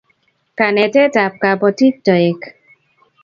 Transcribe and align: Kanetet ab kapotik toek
Kanetet 0.57 1.13
ab 1.23 1.33
kapotik 1.41 1.95
toek 2.05 2.41